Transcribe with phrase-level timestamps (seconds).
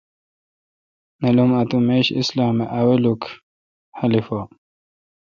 [1.21, 3.21] نل م اتوں میش تہ اسلام اے°اوّلک
[3.97, 4.39] خلیفہ